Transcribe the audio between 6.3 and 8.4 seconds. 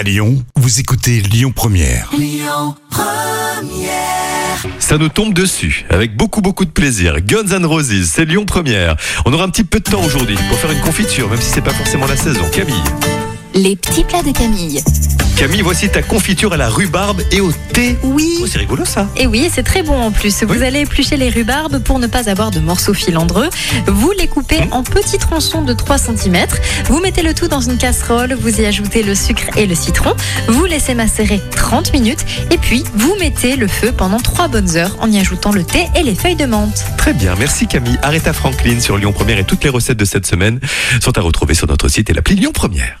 beaucoup de plaisir. Guns N' Roses, c'est